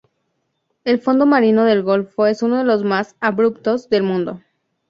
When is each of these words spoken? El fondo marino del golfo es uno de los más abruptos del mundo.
El 0.83 0.99
fondo 0.99 1.27
marino 1.27 1.63
del 1.63 1.83
golfo 1.83 2.25
es 2.25 2.41
uno 2.41 2.57
de 2.57 2.63
los 2.63 2.83
más 2.83 3.15
abruptos 3.19 3.87
del 3.89 4.01
mundo. 4.01 4.41